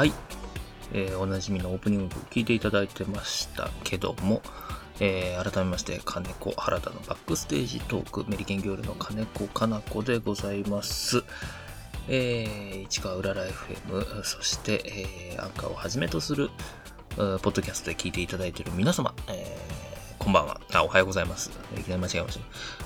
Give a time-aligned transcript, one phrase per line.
[0.00, 0.14] はい、
[0.94, 4.40] えー、おなじみのオープニングを聞いていただいてましたけども、
[4.98, 11.22] えー、改めまして、金子原田のバックステージトーク、メリケンギョールの金子かな子でございます。
[12.08, 16.48] えー、市川うらら FM、そして、えー、アンカーをはじめとする、
[17.16, 20.62] ポッドキャストで聞いていただいている皆様、えー、こんばんは。
[20.72, 21.50] あ、おはようございます。
[21.76, 22.38] いきなり間違えまし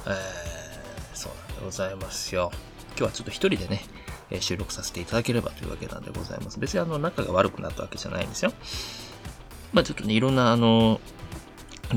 [0.04, 0.10] た。
[0.10, 2.50] えー、そうなんでございますよ。
[2.88, 3.84] 今日はちょっと一人でね、
[4.30, 6.58] え収録させていただければというわけなんでございます。
[6.58, 8.52] 別にあの、仲が悪くなったわけじゃないんですよ。
[9.72, 11.00] まあちょっとね、いろんなあの、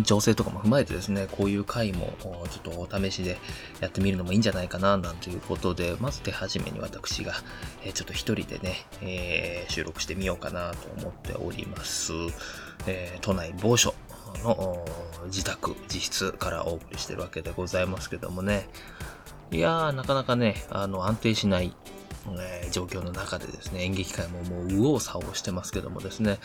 [0.04, 3.38] 情勢とかも踏まえてですね、こういう回もちょっとお試しで
[3.80, 7.34] やってみるのもいいんじゃないかな、なんていうことで、まず手始めに私が、
[7.84, 12.12] えちょっと一人でね、えー、収録してみようかなと思っております。
[12.86, 13.94] えー、都内某所
[14.44, 14.86] の
[15.26, 18.68] 自宅、自室からお送りしてるわけでございますけどもね。
[19.52, 21.74] いやー、なかなかね、あの、安定しない
[22.40, 26.40] え、状況の中でですね、演劇界ももう右往左往してますけどもですね、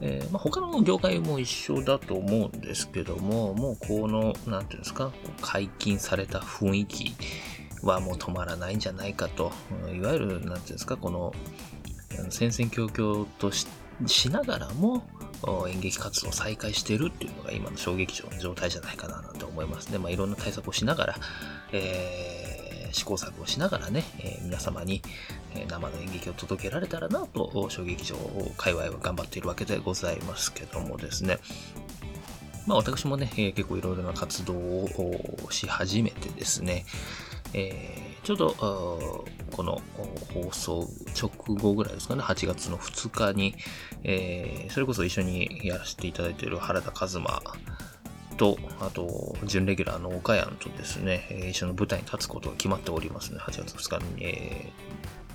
[0.00, 7.14] えー、まあ、他の業界も一緒だと思うんですけども、もうこの、なんていうんですか、解禁された雰囲気
[7.82, 9.52] はもう止まらないんじゃないかと、
[9.92, 11.32] いわゆる、なんていうんですか、この、
[12.30, 13.66] 戦々恐々とし
[14.06, 15.02] しながらも、
[15.68, 19.98] 演劇活動を再開してるっていうのが今の小劇場の状態じゃないかななんて思いますね。
[19.98, 21.16] まあ、いろんな対策をしながら、
[21.72, 22.49] えー
[22.92, 25.02] 試行錯誤しながらね、え、皆様に、
[25.54, 28.16] え生の演劇を届けられたらなと、小劇場
[28.56, 31.38] 界隈は頑張っているわけでございますけどもですね。
[32.66, 34.88] まあ私もね、え、結構いろいろな活動を
[35.50, 36.84] し始めてですね、
[37.52, 39.80] えー、ちょうど、この
[40.32, 40.88] 放送
[41.20, 43.56] 直後ぐらいですかね、8月の2日に、
[44.04, 47.42] えー、それこそ一緒にやらせていただいている原田和馬
[48.40, 53.38] と、あと、準レギュラーの岡山とですね、一緒の舞台に立つことが決まっておりますね。
[53.38, 54.72] 8月2日に、え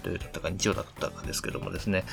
[0.02, 2.04] ー、土曜だったか日曜だったかですけどもですね、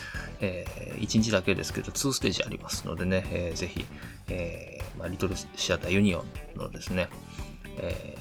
[0.42, 3.86] えー、1日だけですけど、2ステージありますのでね、えー、ぜひ、
[4.28, 6.26] えーまあ、リトルシアターユニオ
[6.56, 7.08] ンのですね、
[7.78, 8.18] え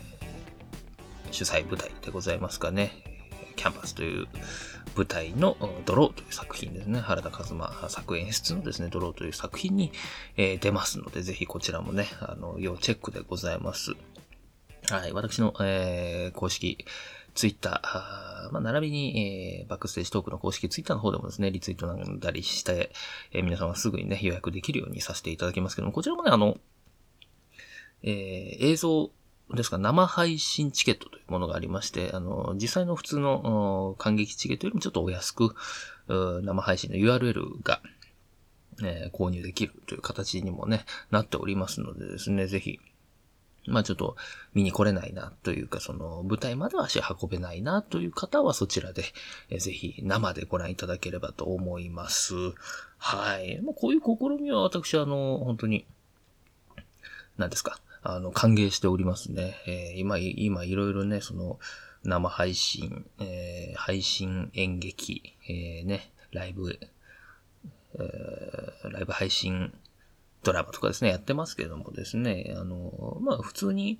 [1.29, 2.91] ー、主催舞台でございますかね、
[3.57, 4.27] キャンパスという
[4.95, 6.99] 舞台のドローという作品ですね。
[6.99, 9.91] 原田和馬作演出のですね、ドローという作品に、
[10.37, 13.93] え、出ますので、ぜひこちらもね、あの、要チェックでございます。
[14.89, 16.85] はい、私の、えー、公式
[17.33, 22.91] ツイッター、まあ、並びに、えー、バックステージトークの公式ツイッターの方でもですね、リツイートなんだりして、
[23.31, 26.57] えー、皆さんはすぐにね、予約できるようにさせていただきますけども、こちらもね、あの、
[28.03, 29.11] えー、映像
[29.55, 35.55] ですか、生配信チケットというものがありまして、あの、実際の普通の感激チケットよりもちょっとお安く、
[36.07, 37.81] 生配信の URL が、
[38.83, 42.79] えー、購入できるという形にもね、なっておりますのでですね、ぜひ、
[43.67, 44.15] まあちょっと
[44.53, 49.03] 見に来れないなというか、その舞台までは足運べないなという方はそちらで、
[49.49, 52.33] えー、ぜひ生でご覧いただければと思います。
[52.97, 53.61] はい。
[53.61, 55.85] まあ、こういう試みは私はあの、本当に、
[57.37, 57.79] 何ですか。
[58.03, 59.55] あの、歓迎しておりますね。
[59.67, 61.59] えー、今、今、いろいろね、その、
[62.03, 66.79] 生配信、えー、配信演劇、えー、ね、ライブ、
[67.95, 69.71] えー、ライブ配信
[70.43, 73.99] ドラマとかですね、やってますけどもですね、あの、まあ普通に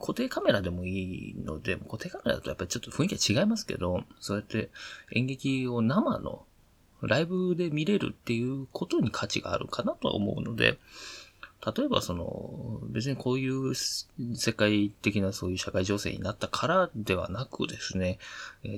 [0.00, 4.70] 固定カメラでもいいので、固定カメラだとやっぱりちょっと雰囲気が違いますけど、そうやって
[5.12, 6.44] 演劇を生の
[7.02, 10.78] ライブで見れるっていうことに価値があるかなとは思うので、
[11.64, 18.18] 例えばその、別にこういう世界的なそういう社会情勢になったからではなくですね、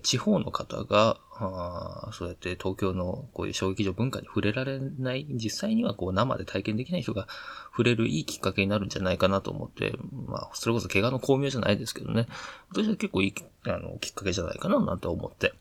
[0.02, 7.28] 地方の方が、あそうやって東京のこういう小劇場文化に触れられない、実際にはこう生で体験できない人が
[7.70, 9.94] 触れるいいきっかけになるんじゃないかなと思って、
[10.26, 12.26] まあ、それこそ怪我の巧妙じゃないですけどね、
[12.70, 13.34] 私は結構いい
[13.66, 15.54] あのきっかけじゃないかななんて思って、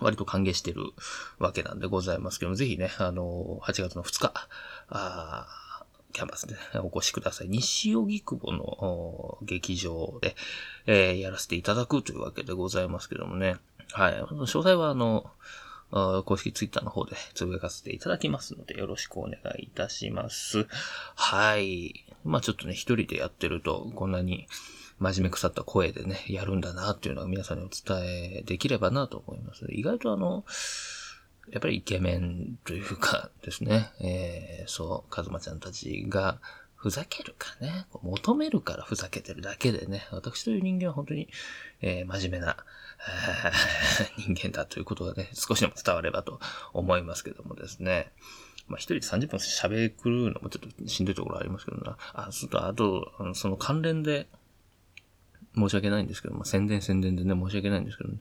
[0.00, 0.84] 割と歓迎してる
[1.38, 4.32] わけなんでございますけども、ぜひね、あの、8月の2日、
[4.88, 5.46] あ
[6.12, 7.48] キャンバスで お越しください。
[7.48, 10.36] 西荻窪の劇場で、
[10.86, 13.56] えー、やらせていただくというわけでございますけどもね。
[13.92, 14.14] はい。
[14.22, 15.30] 詳細はあの、
[16.24, 20.66] 公式ツイッターの方でつぶやかせていただきますので、よろしくお願いいたします。
[21.16, 22.06] はい。
[22.24, 24.46] まあちょっとね、一人でやってると、こんなに
[25.00, 28.04] 真面目腐った声でね、やるんだなっていうのは皆さんにお伝
[28.38, 29.66] えできればなと思います。
[29.70, 30.44] 意外とあの、
[31.50, 36.40] やっぱりイケメンというかですね、 えー、そう、カズマちゃんたちが、
[36.76, 41.28] ふざけるかね、求めるからふざけてるだけでね、私という人間は本当に、
[41.82, 42.56] えー、真面目な、
[44.16, 46.40] 人間だということがね、少しでも伝わればと
[46.72, 48.12] 思いますけどもですね。
[48.66, 51.98] まあ、一人で30分喋るのもちょっとしんどいところありますけどな。
[52.14, 54.28] あ、そと、あと、その関連で、
[55.54, 58.18] 申し訳ないんですけど、まあ、宣伝宣伝でね、申し訳ないんですけど、ね、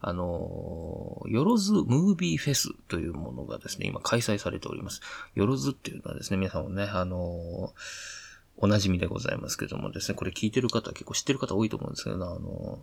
[0.00, 5.00] あのよろずムービーフェスというものがですね、今開催されております。
[5.34, 7.74] よろずっていうのはですね、皆さんもね、あのお
[8.62, 12.78] 馴染みでございますけどもですね、これ聞いてる方は結構知ってる方多いと思うんですけど、あの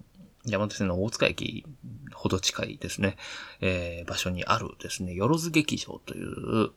[0.45, 1.65] 山手線の大塚駅
[2.13, 3.15] ほど近いですね、
[3.61, 6.71] えー、場所にあるですね、よろず劇場という、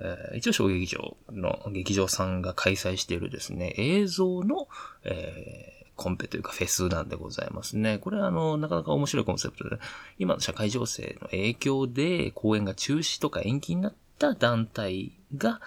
[0.00, 4.68] えー、一応小劇場の劇場さんが開催しているですね、映像の、
[5.04, 7.98] えー、コンペというかフェスなんでございますね。
[7.98, 9.78] これはあの、なかなか面白いコンセプトで、
[10.18, 15.60] 今の社会情勢の影響で公演が中止とか延期になった団体が、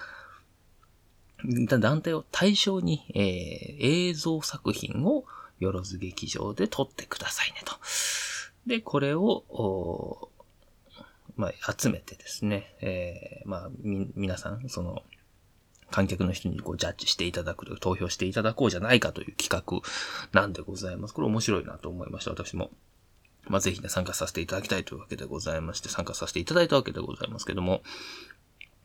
[1.79, 5.25] 団体を対象に、えー、映像作品を
[5.59, 7.75] よろず劇場で撮ってくださいねと。
[8.65, 10.29] で、これを、
[11.35, 15.03] まあ、集めてですね、えー、まあ、み、皆さん、その、
[15.91, 19.81] 観客の人にこうジャッジしていただくと、投票していただこうじゃないかという企画
[20.39, 21.13] なんでございます。
[21.13, 22.71] これ面白いなと思いました、私も。
[23.47, 27.83] まあ、ぜひね、参加させていただきたいというわけでございまして、参加させていただいたわけでございますけども、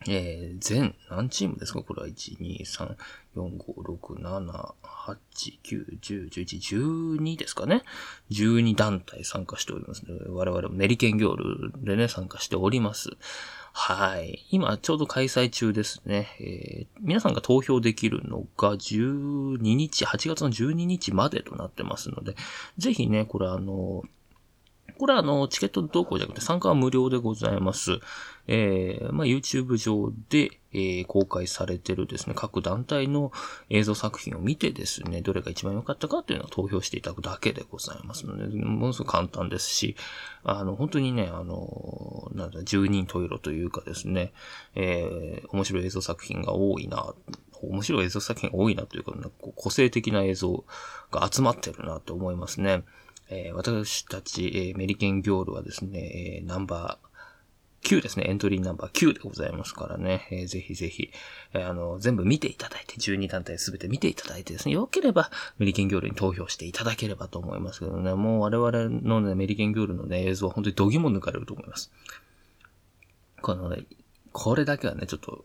[0.06, 1.82] えー、全、何チームですか？
[1.82, 2.96] これは1、2、3、
[3.36, 3.64] 4、5、
[3.98, 5.16] 6、7、8、
[5.62, 7.82] 9、10、11、12ですかね
[8.30, 13.10] ?12 団体参加しておりますの、で、我々も練り剣ギョールでね、参加しております。
[13.72, 14.44] はい。
[14.50, 16.28] 今、ちょうど開催中ですね。
[16.40, 22.34] えー、皆さんが投票できるのが12日、8月の12日までとなってますので、
[22.78, 24.02] ぜひね、これあの、
[24.98, 28.00] これあの、チケット同行じゃなくて参加は無料でございます。
[28.46, 33.32] えー、まあ、YouTube 上で、えー、公開されてるですね、各団体の
[33.70, 39.96] 映像作品を見てですね、どれが一番良かったかというのを投票していただくだけでございますので、ものすごく簡単ですし、
[40.44, 44.32] あの、本当にね、あの、なんだ、十人十色というかですね、
[44.74, 47.14] えー、面白い映像作品が多いな、
[47.62, 49.12] 面白い映像作品が多いなというか、
[49.56, 50.64] 個性的な映像
[51.10, 52.84] が集まってるなと思いますね。
[53.30, 57.09] えー、私たち、えー、メリケンギョールはですね、えー、ナンバー
[57.82, 58.26] 9ですね。
[58.28, 60.26] エントリーナンバー9でございますからね。
[60.30, 61.10] えー、ぜひぜひ、
[61.54, 71.90] えー、あの、全部見ていただいて、12団体すべて見ていただいてですね、良ければ、メリケンギョールに投票していただければと思いますけどね、もう我々のね、メリケンギョールのね、映像は本当に度肝抜かれると思います。
[73.40, 73.84] このね、
[74.32, 75.44] これだけはね、ちょっと、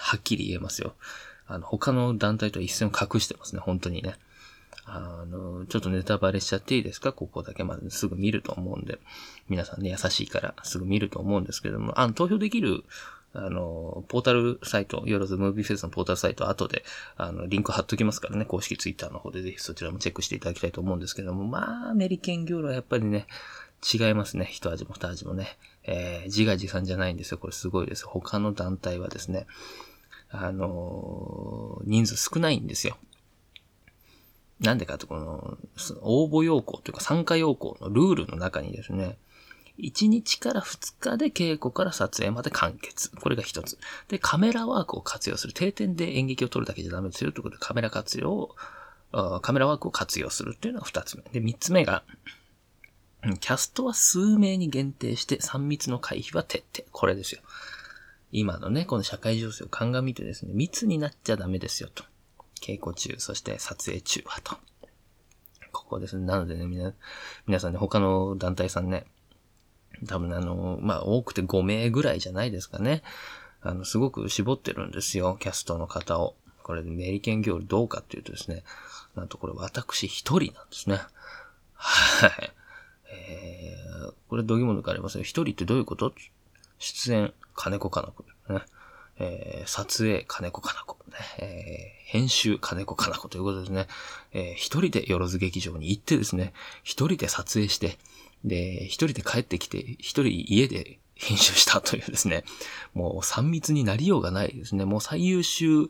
[0.00, 0.94] はっきり言えますよ。
[1.46, 4.16] あの、他の団体とは一線を隠してますね、本当にね。
[4.90, 7.12] あの、ちょっとネタバレしちゃっていいですか？
[7.12, 8.98] ここだけまですぐ見ると思うんで。
[9.50, 12.84] 皆さんね、優しいからすぐ見ると思うんですけども、あの、投票できる、
[13.34, 16.84] あの、ポータルサイト、よろずムービーフェスのポータルサイト、後で、
[17.16, 23.26] あの、リンク貼っときますからね、公式ツイッターの方でぜひそちらもチェックしていただきたいと思うんですけども、まあ、メリケン業路はやっぱりね、
[23.92, 24.48] 違いますね。
[24.50, 25.58] 一味も二味もね。
[25.84, 27.38] えー、自画自賛じゃないんですよ。
[27.38, 28.06] これすごいです。
[28.06, 29.46] 他の団体はですね、
[30.30, 32.96] あのー、人数少ないんですよ。
[34.60, 35.58] なんでかと、この、
[36.02, 39.18] 応募要項というか参加要項のルールの中にですね、
[39.78, 43.10] 1日から2日で稽古から撮影まで完結。
[43.12, 43.78] これが一つ。
[44.08, 45.52] で、カメラワークを活用する。
[45.52, 47.30] 定点で演劇を撮るだけじゃダメですよ。
[47.30, 48.56] ということで、カメラ活用を
[49.40, 51.22] カメラワークを活用するっていうのが二つ目。
[51.32, 52.02] で、三つ目が、
[53.40, 56.88] キャストは数名に限定して3密の回避は徹底。
[56.90, 57.40] これですよ。
[58.30, 62.04] 今のね、この社会情勢を鑑みてですね、密になっちゃダメですよと。
[62.60, 64.56] 稽古中、そして撮影中はと。
[65.72, 66.24] ここですね。
[66.26, 66.94] なのでね、みな、
[67.46, 69.06] 皆さんね、他の団体さんね、
[70.06, 73.02] 多分あの、まあ、多くて5名ぐらいじゃないですかね。
[73.60, 76.36] あの、すごく絞ってるんですよ、キャストの方を。
[76.62, 78.62] これ、メリケン業どうかっていうとですね、
[79.14, 81.00] なんとこれ私一人なんですね。
[81.74, 82.52] はい。
[83.10, 85.24] えー、これどぎも抜かれますよ。
[85.24, 86.12] 一人ってどういうこと？
[86.78, 88.60] 出演、金子かな子ね。
[89.18, 93.86] えー、撮影、金子かな子、ね、えー、編集、金子かな子ということですね。
[94.32, 97.98] えー、一人でよろず劇場に行ってですね、一人で撮影して、
[98.44, 102.44] で、一人で帰ってきて、一人家で編集したというですね、
[102.94, 104.84] もう3密になりようがないですね。
[104.84, 105.88] もう最優秀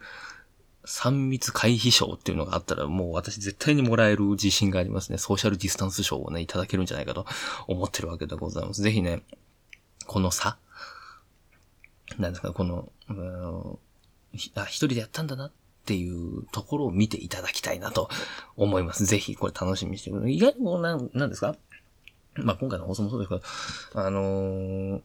[0.88, 5.18] 3密回避賞っていうのがあったら、もう私絶対にもらえる自信がありますね。
[5.18, 7.26] ソーシャルディスタンス賞をね、いただけるんじゃないかと
[7.66, 8.80] 思ってるわけでございます。
[8.80, 9.22] ぜひね、
[10.06, 10.56] この差、
[12.16, 12.90] なんですか、この、
[14.54, 15.52] あ、一人でやったんだなっ
[15.84, 18.08] ていうところを見ていただきたいなと
[18.56, 19.04] 思います。
[19.04, 20.36] ぜひ、これ楽しみにしてください。
[20.36, 21.56] 意外にもう、なん、なんですか？
[22.36, 23.42] まあ、今回の放送もそうですけど、
[24.00, 25.00] あのー、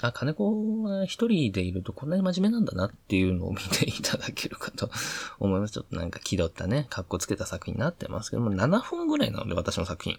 [0.00, 4.90] あ、金子は一人でいるとこんなに真面目なんだなっていうのを見ていただけるかと
[5.38, 5.74] 思います。
[5.74, 10.18] ちょっとなんか気取ったね、格好つけた作品になってますけども、7分ぐらいなので、私の作品。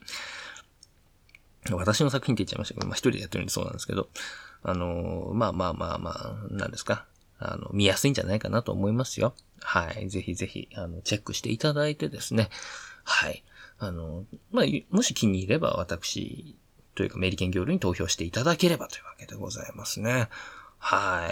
[1.72, 4.10] 私の作品って言っちゃいましたけど、まあ一人でやってるんでそうなんですけど、
[4.64, 7.06] あの、まあまあまあまあ、なんですか？
[7.40, 9.34] あの、見やすいんじゃないかなと思いますよ。
[9.62, 10.10] はい。
[10.10, 12.50] ぜひぜひ、あの、チェックしていただいてですね。
[13.04, 13.44] はい。
[13.80, 16.56] あの、まあ、もし気に入れば私
[16.94, 20.30] というかメリケンギョールに投票していただければというわけでございますね。
[20.78, 21.32] は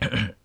[0.00, 0.04] い。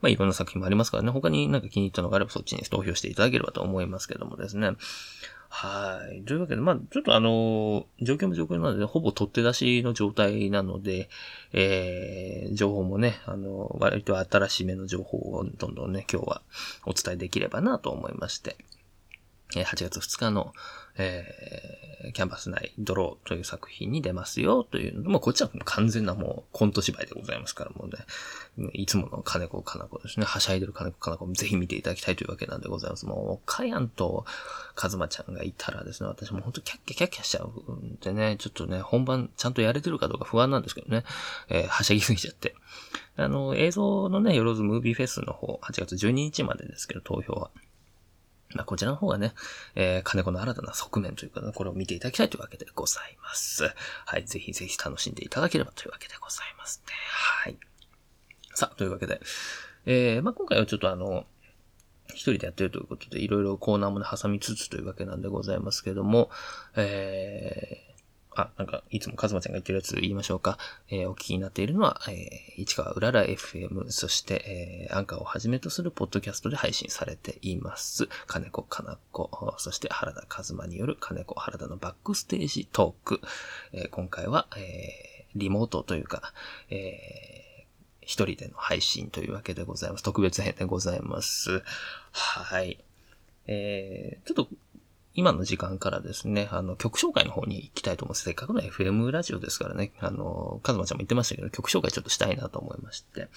[0.00, 1.10] まあ、いろんな作品もありますからね。
[1.10, 4.70] 他になんか気に入ったのがあればそっちに投票していただければと思いますけどもですね。
[5.56, 6.22] はい。
[6.22, 11.08] というわけで、まあ、ちょっとあの、状況も状況なので、ほぼ取って出しの状態なので、
[11.52, 16.42] えー、情報もね、あの、割と新しめの情報をどんどんね、今日は
[16.86, 18.56] お伝えできればなと思いまして、
[19.52, 20.52] 8月2日の、
[20.98, 21.24] え
[22.12, 33.06] キャンバス内ドローという作品に出ますよというの、もこっちは完全なもうコント芝居でございますから、もうね、いつもの金子かな子ですね、はしゃいでる金子かな子もぜひ見ていただきたいというわけなんでございます。
[33.06, 34.24] もう、かやんと
[34.74, 41.04] かずまちゃんがいたらですね、私も本当キャッキャキャッキャしちゃうんでね、ちょっとね、本番ちゃんとやれてるかどうか不安なんですけどね、
[41.48, 42.54] えー、はしゃぎすぎちゃって。
[43.16, 47.50] あの、映像のね、よろずムービーフェスの方、8月12日までですけど、投票は。
[48.54, 49.34] まあ、こちらの方がね、
[49.74, 53.64] えー、金子の新たな側面というか、ね、これを見ていただきたいというわけでございます。
[54.06, 56.92] はい、ぜひぜひ楽しんでいただければというわけでございますね。
[57.44, 57.58] はい。
[58.54, 59.20] さあ、というわけで、
[59.86, 61.26] えー、まあ、今回はちょっとあの、
[62.08, 66.30] 一人でやってるということで、いろいろコーナーもね、挟みつつというわけなんでございますけども、
[66.76, 67.83] えー、
[68.36, 70.58] あ、なんか、いつもカズマちゃんが言ってるやつ言いましょうか。
[70.88, 78.08] えー、お聞きになっているのは、えー、市川うらら FM、そして、えー、アンカーをはじめとするポッドキャストで配信されています。
[78.26, 83.20] 金子かな子、そして原田和馬による金子原田のバックステージトーク。
[83.72, 86.32] えー、今回は、えー、リモートというか、
[86.70, 87.64] えー、
[88.00, 90.02] 一人での配信というわけでございます。
[90.02, 91.62] 特別編でございます。
[92.12, 92.78] はい。
[93.46, 94.48] えー、ちょっと
[95.14, 98.24] 今の時間からですね、あの、曲紹介の方に行きたいと思います。
[98.24, 103.28] せっかくの FM ラジオですからね、あの、カズマちゃんも言ってましたけど、曲紹介ちょっとしたいなと思いまして。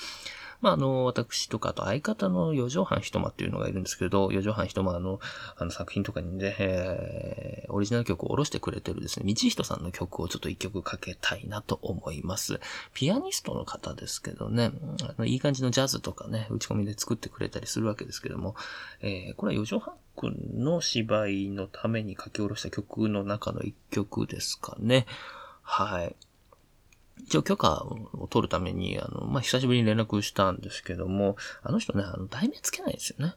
[0.62, 5.20] まあ、あの、私とか、あと相方の四畳半一間っていうのがいるんですけど、四畳半一間の、
[5.56, 12.60] あの作品とかにね、えー、オリジナル曲を下ろしてくれてるですね、道人さんの曲をちょっと一曲かけたいなと思います。
[12.94, 14.72] ピアニストの方ですけどね、
[15.04, 18.56] あのいい感じのジャズとかね、打ち込みで作ってくれたりするわけですけども、
[19.02, 25.06] えー、これは四畳半くんの芝居のために書き下ろした曲の中の一曲ですかね。
[25.62, 26.16] はい。
[27.24, 27.84] 一応許可
[28.14, 33.36] を取るために、あの、まあ、久しぶりに連絡したんですけども、あの人ね、あの、題名つけないんですよね。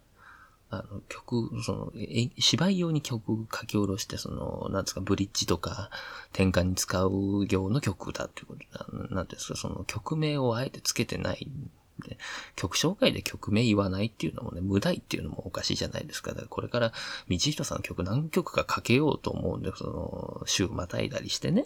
[0.71, 5.91] あの、曲、その、え、芝居用に曲書き下ろして、その、なんですか、ブリッジとか、
[6.33, 11.71] 転換に使う用の曲だっていうことなんですか、その曲名をあえてつけてないん
[12.01, 12.19] で、
[12.55, 16.31] 曲紹介で曲名言わないっていうのもね、無題っていうのもおかしいじゃないですか。
[16.31, 16.93] だからこれから、
[17.29, 21.65] 道人さんの曲何曲かかけようと思うんで、その、週またいだりしてね、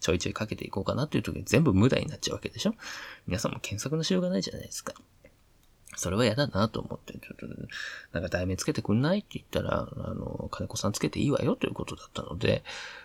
[0.00, 2.74] ちょいちょいかけていこうかなっていう時に全部無駄になっちゃうわけでしょ？
[3.26, 4.94] 皆さんも検索のしようがないじゃないですか。
[5.98, 7.46] それは嫌だなと思って、ちょっと、
[8.12, 12.64] なんか題名つけてくんないって言ったら、あの、金子さんつけていいわよということだったので、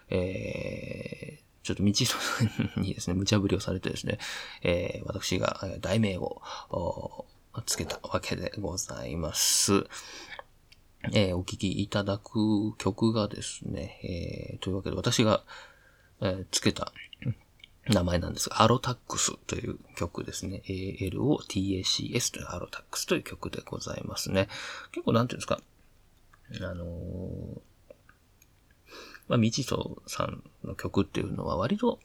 [0.10, 2.16] えー、ちょっと道人
[2.82, 4.18] にですね、無茶ぶりをされてですね、
[4.62, 6.42] えー、私が題名を
[7.66, 9.86] つけたわけでございます。
[11.14, 15.46] えー、お聴きいただく曲がですね、えー、というわけで私が、
[16.22, 16.94] え、つけた
[17.88, 20.62] 名前なんですが、アロタックスという曲ですね。
[20.68, 24.48] ALOTACS というアロタックスという曲でございますね。
[24.92, 25.60] 結構なんていうんですか、
[26.62, 27.62] あのー、
[29.28, 32.00] まあ、みちそさんの曲っていうのは割と、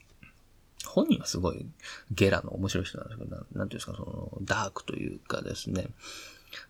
[0.86, 1.66] 本人はすごい
[2.12, 5.88] ゲラの面白い人なんですけど、なんていうんですか、その、ダークというかですね、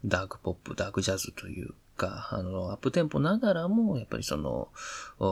[0.05, 4.69] ダークポップ、ダークジャズというか、あの、アップテンポながらも、やっぱりその、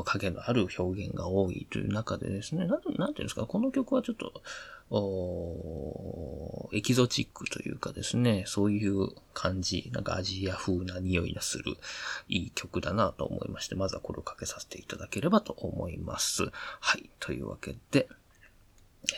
[0.04, 4.42] 影のある表現が多いという中でですね、なんていうんですか、この曲はちょっと、
[4.90, 11.76] おエキゾチックというかですね、そういう感じ、なんかアジア風な匂いがする
[12.28, 16.50] いい曲だなと思いまして、まずはこれをかけさせていただければと思います。
[16.80, 18.08] はい、というわけで、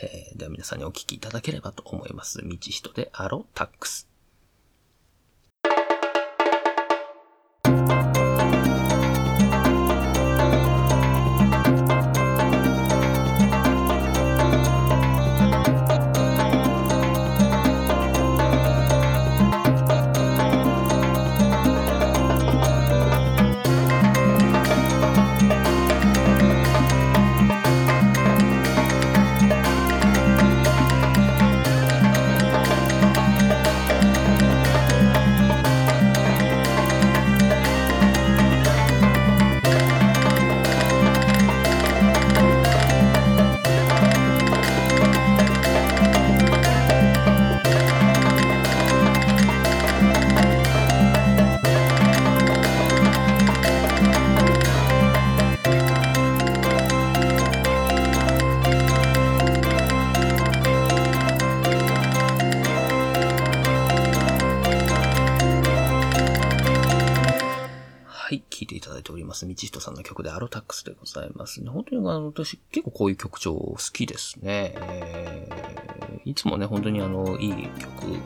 [0.01, 2.41] えー、では皆さんにお聴きいただければと思います。
[2.43, 4.16] 道人でアロタックス。
[69.47, 71.69] 道人さんの曲でアロタックスでございますね。
[71.69, 74.73] 本当にあの、私結構こういう曲調好きですね。
[74.77, 78.17] えー、いつもね、本当にあの、いい曲、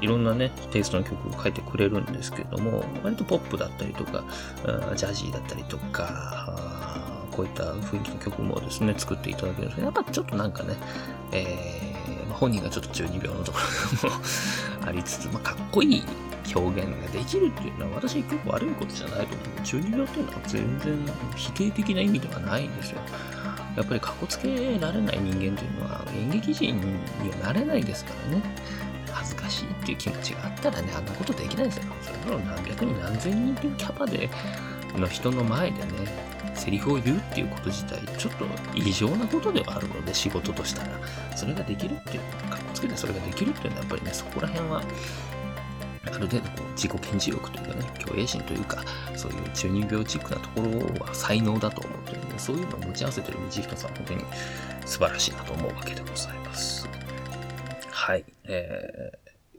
[0.00, 4.24] いろんなね、テイストの曲を書いてくれるんですけども、割とポップだったりとか、
[4.96, 10.74] ジャジーだったりとか、こういった雰囲気の曲もですね、作っていただけるんですけど、やっぱちょっとなんかね、
[11.32, 13.58] えー、本人がちょっと中二病のとこ
[14.02, 14.16] ろも
[14.86, 16.02] ありつつ、まあ、かっこいい
[16.54, 19.62] 表現ができるっていうのは私結構悪いことじゃないと思う。
[19.62, 20.98] 中二病っていうのは全然
[21.36, 23.00] 否定的な意味ではないんですよ。
[23.76, 28.42] やっぱりかっこつけられない人間というのは演劇人にはなれないですからね。
[29.12, 31.84] 恥ずかしいっていう気持ちがあったらね、あんなことできないですよ。
[32.02, 34.28] それから何百人何千人というキャパで
[34.96, 35.88] の人の前でね、
[36.54, 40.88] セリフを言うっていうこと自体、ちょっと異常なことではあるので、仕事としたら。
[41.36, 44.82] それができるっていう、かっこつけてそれができるっていうのは、やっぱりね、そこら辺は、
[46.12, 48.82] ある程度こう自己顕示欲というかね、虚栄心というか、
[49.16, 54.24] そういう中二病チックなところは才能だと思ってるので、そういうのを持ち合わせてる道人さん、本当に
[54.86, 56.88] 素晴らしいなと思うわけでございます。
[57.90, 58.24] はい。
[58.44, 59.12] え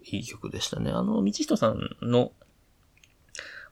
[0.03, 0.91] ー、いい曲でしたね。
[0.91, 2.31] あの、道人さんの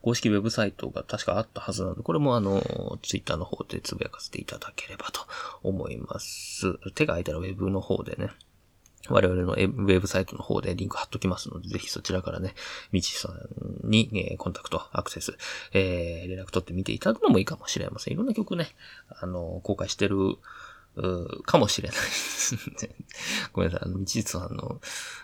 [0.01, 2.61] 公式ウェブサイトが確かあったはずなので、これもあの、
[3.01, 5.21] ツイッターの方でつぶやかせていただければと
[5.63, 6.77] 思います。
[6.93, 8.29] 手が空いたらウェブの方でね、
[9.09, 12.53] 我々のウェブサイトの方でリンク貼っときますので、ぜひそちらからね、
[12.91, 15.37] みちさんに、えー、コンタクト、アクセス、
[15.73, 18.13] えー、連絡取ってみていただくのもいいかもしれません。
[18.13, 18.69] いろんな曲ね、
[19.09, 20.37] あの、公開してる、
[21.45, 21.97] かもしれない
[23.53, 23.87] ごめんなさい。
[23.87, 24.81] あの、みちさんの、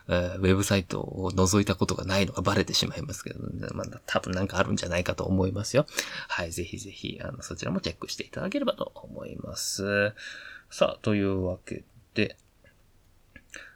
[0.08, 5.88] えー、ウェブサイトを覗いたことがないのがバレてしまいますけど、ね、まあ、多分なんかあるんじゃないかと思いますよ。
[6.28, 10.14] はい、ぜひぜひ、あの、そちらもチェックしていただければと思います。
[10.70, 12.38] さあ、というわけで、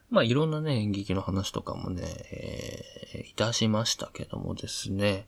[0.10, 5.28] まあいろんなね、演劇の話とかもね、えー、いたしましたけどもですね、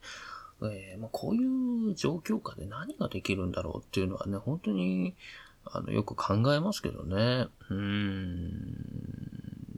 [0.62, 5.14] えーまあ、こういう状況下で何ができるんだろうっていうのはね、本当に、
[5.64, 7.48] あの、よく考えますけどね。
[7.68, 8.74] うーん、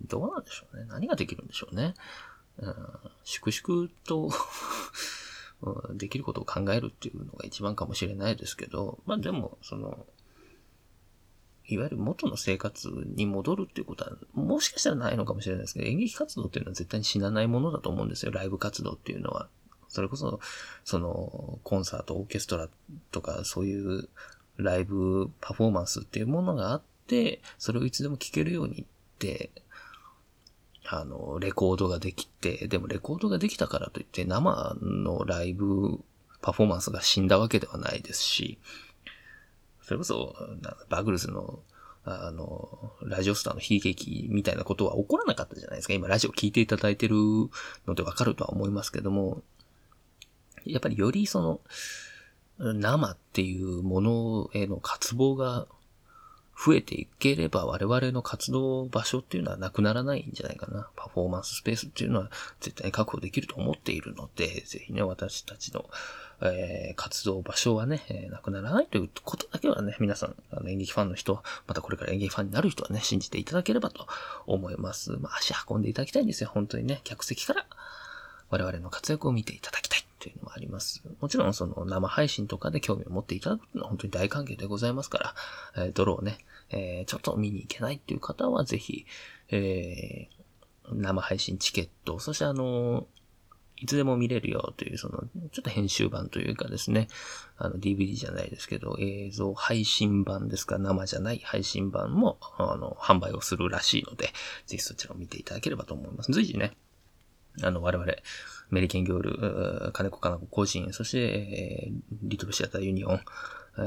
[0.09, 0.87] どうなんでしょうね。
[0.89, 1.95] 何ができるんでしょうね。
[2.59, 2.75] うん、
[3.25, 4.31] 粛々と
[5.95, 10.07] できることを考えるっていうのが一番かもしれないですけど、まあでも、その、
[11.67, 18.33] いわゆる元の生活に戻るっていうことは、もしかしたらないのかもしれないですけど、演劇活動っていうのは絶対に死なないものだと思うんですよ。
[18.33, 19.49] ライブ活動っていうのは。
[19.89, 20.41] それこそ、
[20.85, 22.69] その、コンサート、オーケストラ
[23.11, 24.09] とか、そういう
[24.57, 28.85] ライブパフォーマンスっていうものがあって、それをいつでも聴けるようにっ
[29.19, 29.51] て、
[30.87, 36.01] あの、レコードができて、でもレコードができたからといって生のライブ
[36.41, 38.59] パフォーマンスが死んだわけではないですし、
[39.93, 40.35] それこそ、
[40.89, 41.61] バグルズの、
[42.05, 45.95] あの、ラジオスターの悲劇みたいなことは起こらなかったじゃないですか。
[45.95, 47.15] 今、ラジオ聞いていただいてる
[47.87, 49.43] のでわかるとは思いますけども、
[50.65, 51.61] やっぱりよりその、
[52.59, 55.67] 生っていうものへの渇望が
[56.65, 60.89] 増えていければ我々の活動場所っていうのはなくならないんじゃないかな。
[60.97, 65.87] パフォーマンススペースっていうのは絶対に確保できると思っているので、ぜひね、私たちの
[66.41, 74.07] えー、活動場所はね、えー、なくならないということだけはね、皆さん、あの演劇ファンの人、またこれから演劇ファンになる人はね、信じていただければと
[74.47, 75.13] 思います。
[75.13, 76.51] まあ、足運んでいただきたいんですよ。
[76.53, 77.67] 本当にね、客席から
[78.51, 81.03] 我々の活躍を見ていただきたいというのもあります。
[81.21, 85.35] もちろん、その生配信とかで興味を持っていただくのは本当に大歓迎でございますか
[85.75, 86.39] ら、えー、泥をね、
[86.71, 89.07] えー、ちょっと見に行けないっていう方はぜひ、
[89.51, 93.07] えー、生配信チケット、そしてあの
[93.83, 97.09] いつでも見れるよという、その、ちょっと編集版というかですね、
[97.57, 104.27] あの、DVD じゃないですけど、映像配信版ですか、生じゃない配信版も、あの、販売をするらしいので、
[104.67, 106.31] ぜひそちらを見ていただければと思います。
[106.31, 106.77] 随時ね、
[107.61, 108.07] あの、我々、
[108.71, 109.21] メリケンギョー
[109.87, 113.21] ル、金子かな子個人、そして、えー、リトルシアターユニオン、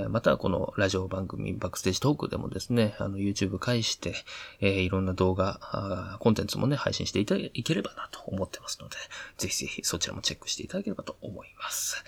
[0.10, 4.16] またはこのラジオ番組バックステージトークでもですね、あの YouTube 介して、
[4.60, 8.96] えー、いろんな動画、コンテンツもね、配信していたいければなと思ってますので、
[9.38, 12.04] ぜひぜひそちらもチェックしていただければと思います。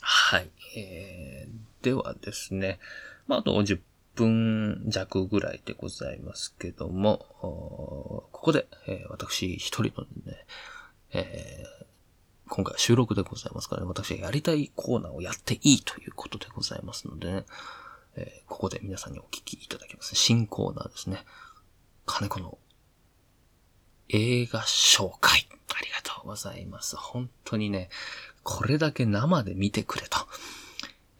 [0.00, 0.50] はい。
[0.76, 2.80] えー、ではですね、
[3.28, 3.80] まあ、あと10
[4.16, 10.44] 分弱ぐらいでございますけども、ここで、えー、私一人のね、
[11.12, 11.77] えー、
[12.48, 17.44] 今回は収録でございますからね、私がやりたいコーナーをやっていいということでございますのでね、
[18.16, 20.14] えー、ここで皆さんにお聞きいただきます。
[20.14, 21.24] 新コーナーですね。
[22.06, 22.58] 金子の
[24.08, 25.46] 映画紹介。
[25.74, 26.96] ありがとうございます。
[26.96, 27.90] 本当にね、
[28.42, 30.18] これだけ生で見てくれと。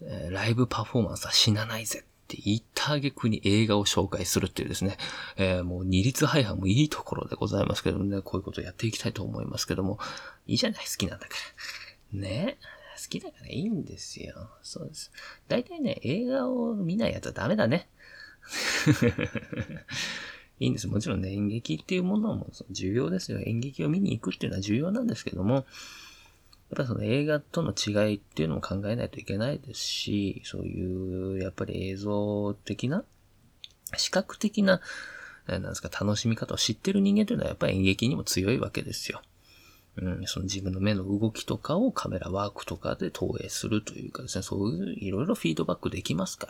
[0.02, 4.96] えー、ライブパフォーマンスは死なないぜって言った挙句に映画を紹介するっていうですね、
[5.36, 9.98] えー、もう二律背反もいいところでございますけどもね、こういうことをやっていきたいと思いますけども、
[10.48, 11.34] いいじゃない、好きなんだか
[12.12, 12.18] ら。
[12.18, 12.58] ね
[13.00, 14.50] 好きだからいいんですよ。
[14.62, 15.12] そうです。
[15.46, 17.88] 大体ね、映画を見ないやつはダメだね。
[20.58, 20.88] いいんです。
[20.88, 23.38] もちろんね、演劇っていうものも重要ですよ。
[23.38, 25.64] 演劇を見に行くっていうのは重要なんですけども、やっ
[26.76, 33.04] ぱその映画との違いっていうのも考えないといけないですし、そういう、やっぱり映像的な、
[33.96, 34.80] 視覚的な、
[35.46, 39.22] なんですか、楽しみ方を知ってる人間というのはやっぱり演劇にも強いわけですよ。
[40.00, 46.48] うん、その自分の目の動きとかをカメラワークとかで投影するというかですね、そういういろいろフィードバックできますか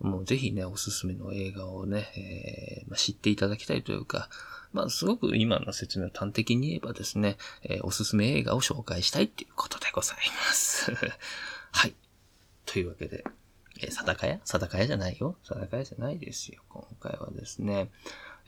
[0.00, 4.28] ら、もうぜひね、おすすめの映画をね、えーまあ、知っていただきたいというか、
[4.72, 10.16] まあ、すごく今の説明を端的に言えばですね、えー、おすすめ映画を紹介したいっていうことでござい
[10.48, 10.92] ます。
[11.72, 11.94] はい。
[12.66, 13.24] というわけで、
[13.80, 14.38] えー、定かや？
[14.44, 15.36] 定かやじゃないよ。
[15.44, 16.62] 定かやじゃないですよ。
[16.68, 17.90] 今回はですね、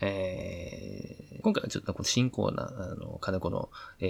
[0.01, 3.69] えー、今回はちょっと新コーナー、あの、金子の、
[4.01, 4.07] え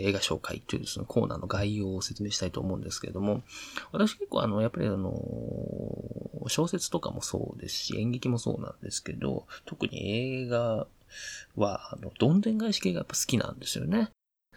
[0.00, 3.42] ー、映画紹介というその、コーナーの概要を説明したいと思うんですけれども、
[3.92, 5.12] 私結構あの、やっぱりあの、
[6.48, 10.86] 小説とかもそうですし、演劇もそうなんですけど、特に映画
[11.56, 14.10] は、あの、どんでん返し系がやっぱ好きなんですよね。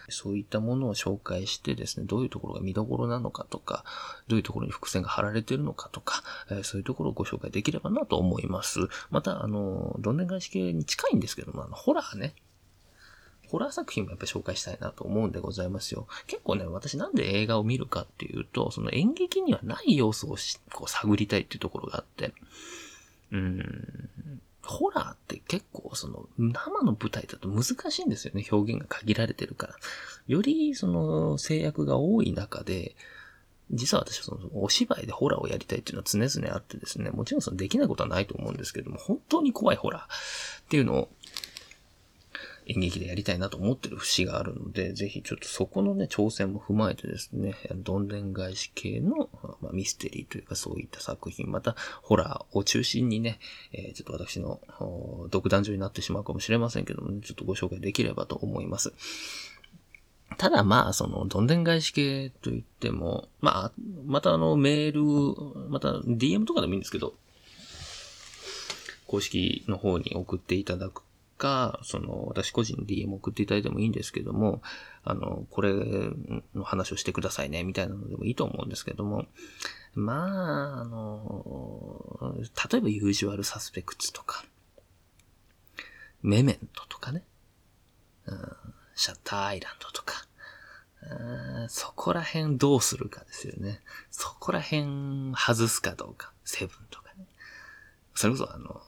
[0.09, 3.83] そういったものを紹介してですね、どういうところが見どころなのかとか、
[4.27, 8.79] どういうところに伏線が張られてるのかとか、え、そういうところをご紹介できればなと思います。
[9.11, 12.35] また、あの、どんでん返し系に近いんですけども、あの、ホラーね。
[13.53, 16.07] ホラー作品もやっぱり紹介したいなと思うんでございますよ。
[16.25, 20.37] 結構ね、私なんで映画を見るかっていうと、その演劇にはない要素を
[20.73, 22.33] こう探りたいっていうところがあって、
[23.31, 28.45] うん、ホラーって結構その生の舞台だと難しいんですよね。
[28.51, 29.75] 表現が限られてるから。
[30.27, 32.95] よりその制約が多い中で、
[33.71, 41.09] 実は私はそのお芝居でホラーをやりたいっていうのは常々あってですね、もちろんそのできないことはないと思うんですけども、本当に怖いホラーっていうのを
[42.67, 49.29] 演劇でやりたいなと思ってる節があるので、ぜひちょっとそこのね、挑戦も踏まえてですね、どんでん返し系の、
[49.61, 53.39] ま、ミステリーというかそういった作品、またホラーを中心にね、
[53.73, 54.59] えー、ちょっと私の
[55.29, 58.93] 独壇場になってしまうかもしれませんけども、ね、ちょっとご紹介できればと思います。
[60.37, 63.71] ただまあ、その、どんでん返し系といっても、まあ、
[64.05, 67.13] またあの、メール、また DM とかでもいいんですけど、
[69.05, 71.03] 公式の方に送っていただく
[71.37, 74.61] か、その、私個人で DM 送っていただいてもいいんですけども、
[75.03, 75.73] あの、これ
[76.55, 79.25] の話をしてくださいね、みたいなのでもいいと思うんですけども、
[79.95, 82.35] まあ、あの、
[82.71, 84.45] 例えばユージュアルサスペクツとか、
[86.21, 87.23] メメントとかね、
[88.25, 88.37] うん、
[88.95, 90.25] シャッターアイランドとか、
[91.67, 93.81] そこら辺どうするかですよね。
[94.09, 96.31] そこら辺外すかどうか。
[96.45, 97.25] セブンとかね。
[98.15, 98.81] それこそあの、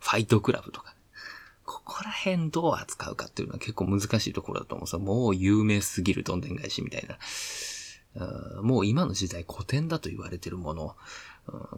[0.00, 0.99] ファイトクラブとかこ
[1.90, 4.98] こら辺どう扱うかっていうのは結構難しいところだと思うさ。
[4.98, 7.18] もう有名すぎるどんでん返しみたいな。
[8.62, 10.96] もう今の時代古典だと言われてるもの、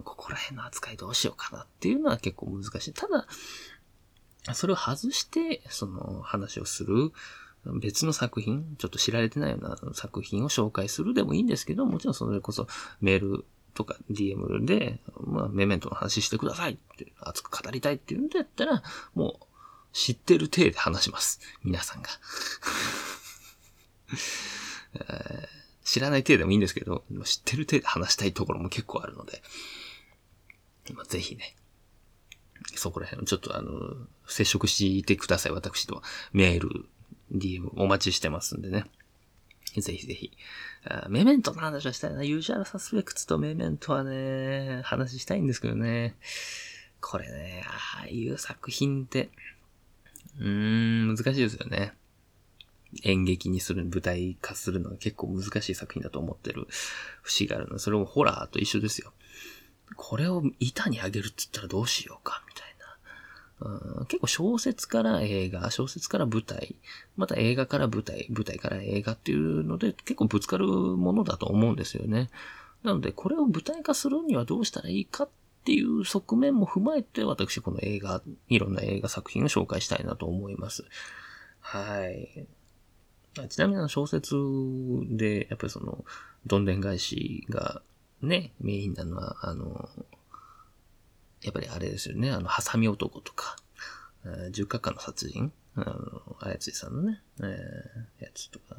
[0.03, 2.93] ここら辺の扱いどうしようかなっていうのは結構難しい。
[2.93, 3.27] ただ、
[4.53, 7.11] それを外して、その話をする
[7.79, 12.67] 別の作品、ちょっと知られてないような作品を紹介するでもいいんですけど、もちろんそれこそ
[12.99, 18.83] メールとか DM で、まあ、メメントの話してくださいって、熱く語りたいっていうんだったら、
[19.15, 19.45] もう、
[19.93, 21.39] 知ってる体で話します。
[21.63, 22.09] 皆さんが。
[25.83, 29.41] 知らない体でもいいんですけど、知ってる体で話したいところも結構あるので、
[30.93, 31.55] まあ、ぜひね、
[32.75, 33.71] そこら辺、ちょっとあの、
[34.27, 35.51] 接触してください。
[35.51, 36.01] 私と
[36.31, 36.85] メール、
[37.33, 38.85] DM お待ちしてますんでね。
[39.81, 40.31] ぜひぜひ。
[41.09, 42.23] メメントの話はしたいな。
[42.23, 46.15] ユージャルサスペクツとメメントはね、話したいんですけどね。
[47.01, 49.29] これね、ああいう作品って、
[50.39, 51.93] うーん、難しいですよね。
[53.03, 56.67] 演劇にする、舞台化するのは結構難しい作品だと思ってる
[57.23, 59.13] 節があるので、それもホラーと一緒ですよ。
[59.95, 63.99] これを板にあげるって言ったらどうしようか、みたいな。
[63.99, 66.75] うん、結構小説から映画、小説から舞台、
[67.15, 72.29] また映画から舞台、舞台から映画っていうので結構ぶつかるものだと思うんですよね。
[72.83, 75.29] なので、これを舞台化するにはどうしたらいいかっ
[75.63, 80.83] っていう側面も踏まえて、私この映画、いろんな映画作品を紹介したいなと思います。
[81.61, 82.45] はい。
[83.47, 84.35] ちなみにあの小説
[85.09, 86.03] で、やっぱりその、
[86.45, 87.81] どんでん返しが
[88.21, 89.89] ね、メインなのは、あの、
[91.41, 93.55] やっぱりあれですよね、あの、ハサミ男とか、
[94.51, 95.53] 十角館の殺人？
[95.75, 98.75] あの、あやついさんのね、えー、やつとか。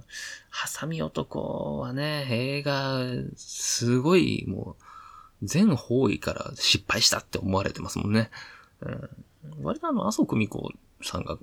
[0.51, 3.01] ハサミ男はね、映画、
[3.37, 4.85] すごい、もう、
[5.42, 8.31] 全方位から失敗したって思われてますもんね。
[8.81, 9.11] うん、
[9.62, 11.38] 割とあの、麻生久美子さんが、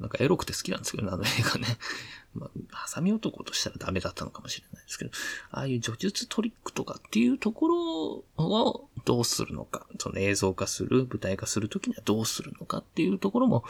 [0.00, 1.78] なんかエロくて好きなんですけどね、あの映画ね。
[2.34, 5.12] まあハサミ男としたらダメだったのかもしれないですけど、
[5.52, 13.64] ああいう叙述トリックとかっていうところをどうするのか、その映像化する、舞台化するときにはどうするのかっていうところも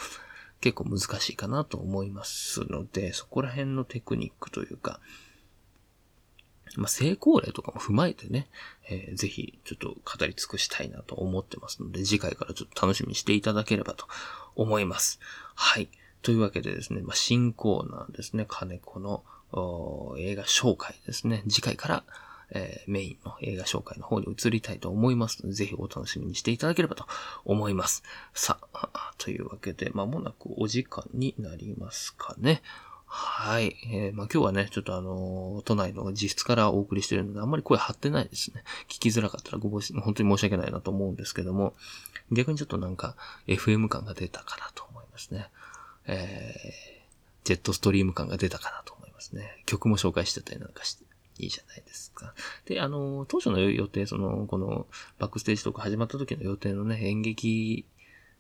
[0.61, 5.01] 結構難しいかなと思いますので、そこら辺のテクニックというか、
[6.77, 8.49] まあ、成功例とかも踏まえてね、
[8.89, 14.07] えー、ぜひちょっと語り尽くしたいなと思ってますので、次回からちょっと楽しみにしていただければと
[14.57, 15.21] 思います。
[15.55, 15.89] はい。
[16.23, 19.23] というわけでですね、まあ、新コーナーですね、金子の
[20.19, 21.45] 映画紹介ですね。
[21.49, 22.05] 次回から、
[22.51, 27.07] えー、メインの映画紹介の方に移りたいと思いますので、ぜひお楽しみにしていただければと
[27.45, 28.03] 思います。
[28.33, 32.63] さあ、というわけで、まもなくお時間になりますかね。
[33.17, 33.77] はい。
[33.93, 38.65] えー、まあ、今日はね、ちょっとあのー、都内の自室からお送りしてるので、あんまり声張ってないですね。
[38.89, 41.75] 聞きづらかったらご本当に申し訳ないなと思うんですけども、
[42.33, 43.15] 逆にちょっとなんか、
[43.47, 45.49] FM 感が出たかなと思いますね。
[46.09, 49.63] えー、ジェットストリーム感が出たかなと思いますね。
[49.65, 51.05] 曲も紹介してたりなんかして。
[51.39, 52.33] いいじゃないですか。
[52.65, 54.87] で、あの、当初の予定、その、この、
[55.19, 57.85] バックステージとか始まった時の予定のね、演劇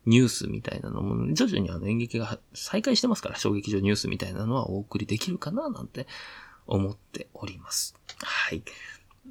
[0.07, 6.07] ニュースみたいなのも、徐々にあの演劇が再開してますから、小劇場ニュースみたいなのはお送りできるかななんて
[6.67, 7.95] 思っております。
[8.23, 8.62] はい。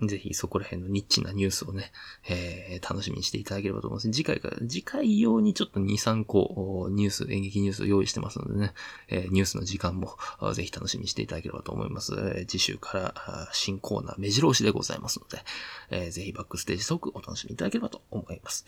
[0.02, 1.92] ぜひそこら辺のニッチなニュースをね、
[2.28, 4.12] えー、楽しみにしていただければと思います。
[4.12, 8.74] 次回から、次回用にちょっと2、3個ニュース、演劇ニュースを用意してますのでね、
[9.08, 10.18] えー、ニュースの時間も
[10.54, 12.46] ぜひ楽しみにしていただければと思います。
[12.48, 15.44] 次週から新コーナー目白押しでございますので、
[15.92, 18.66] えー、ぜひバックステージトークお楽しみいただければと思います。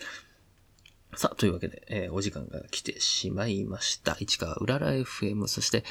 [1.16, 4.18] さあ、というわけで、えー、お時間が来てしまいました。
[4.20, 5.82] 市川うらら FM、そして、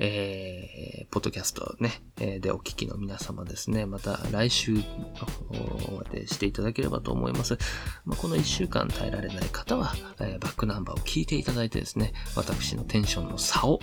[0.00, 7.56] えー、ポッドキャストね、えー、でお聞きの皆様ですね、また来週までしていただければと思います。
[8.04, 13.78] まあ、この1週間耐えられない方は、えー、バックナンバーを聞いていただいてですね、私のテンションの差を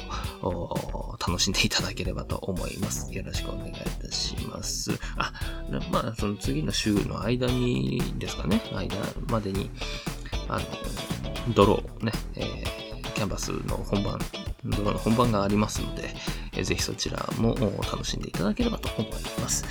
[1.25, 3.13] 楽しんでいただければと思います。
[3.13, 4.91] よろしくお願いいたします。
[5.15, 5.31] あ、
[5.93, 8.97] まあ、その次の週の間にですかね、間
[9.29, 9.71] までに、
[10.49, 10.65] あの、
[11.53, 14.19] ドローね、えー、キャンバスの本番、
[14.65, 16.13] ドローの本番がありますので、
[16.53, 17.55] えー、ぜひそちらも
[17.91, 19.65] 楽しんでいただければと思います。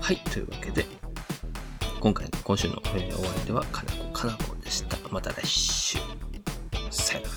[0.00, 0.84] はい、というわけで、
[2.00, 4.98] 今回の、今週の、えー、お相手は金子かな子でした。
[5.10, 5.98] また来週。
[6.90, 7.33] さよなら。